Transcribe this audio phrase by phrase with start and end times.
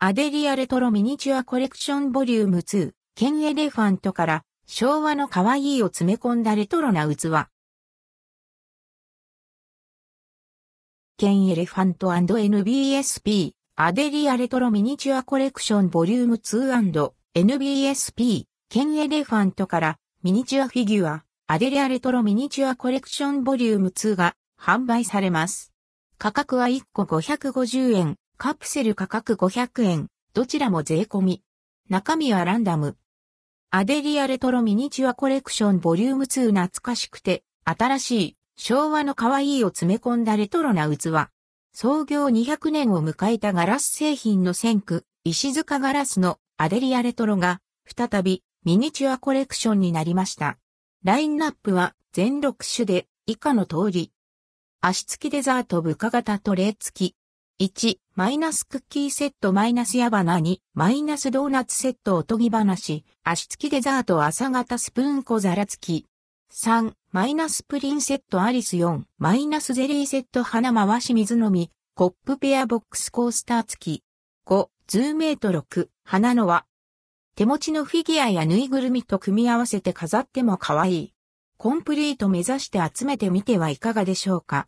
[0.00, 7.16] アデリアレトロミニチュアコレクションボリューム2、ケンエレファントから昭和の可愛いを詰め込んだレトロな器。
[11.16, 16.36] ケンエレファント &NBSP、アデリアレトロミニチュアコレクションボリューム
[17.34, 25.72] 2&NBSP、ケンエレファントからミニチュアフィギュア、アデリアレトロミニチュアコレクションボリューム2が販売されます。
[26.18, 31.42] 価格は1個550円、カプセル価格500円、どちらも税込み。
[31.90, 32.96] 中身はランダム。
[33.72, 41.08] アデリアレトロミニチュアコレクションボリューム2懐かしくて、新しい昭和の可愛いを詰め込んだレトロな器。
[41.72, 50.58] 創業200年を迎えたガラス製品の先駆、石塚ガラスのアデリアレトロが、再びミニチュアコレクションになりました。
[51.02, 54.12] ラインナップは全6種で以下の通り。
[54.80, 57.16] 足付きデザート部下型トレー付き。
[57.60, 66.06] 1、マイナスクッキーセットマイナス矢花2、マイナスドーナツセットおとぎ話、足付きデザート朝型スプーン小皿付き。
[66.52, 74.04] 3、マイナスプリンセットアリス4、マイナスゼリーセット花回し水飲み、コップペアボックスコースター付き。
[74.46, 76.64] 5、ズーメイト6、花の輪。
[77.34, 81.12] 手持ちのフィギュアやぬいぐるみと組み合わせて飾っても可愛い。
[81.56, 84.66] コンプリート目指して集めてみてはいかがでしょうか。